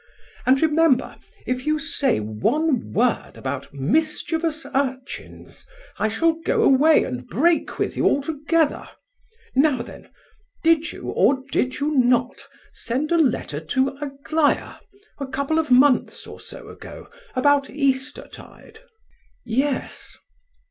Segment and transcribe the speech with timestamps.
[0.47, 1.15] And remember,
[1.45, 5.67] if you say, one word about 'mischievous urchins,'
[5.99, 8.89] I shall go away and break with you altogether.
[9.53, 10.09] Now then,
[10.63, 12.41] did you, or did you not,
[12.73, 14.77] send a letter to Aglaya,
[15.19, 18.79] a couple of months or so ago, about Easter tide?"
[19.45, 20.17] "Yes!"